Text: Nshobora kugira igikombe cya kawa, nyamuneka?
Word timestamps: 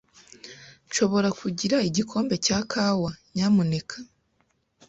Nshobora 0.87 1.29
kugira 1.41 1.77
igikombe 1.89 2.35
cya 2.45 2.59
kawa, 2.71 3.11
nyamuneka? 3.35 3.97